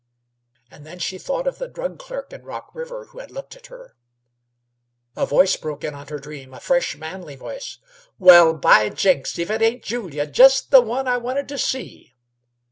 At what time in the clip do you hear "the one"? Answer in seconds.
10.71-11.07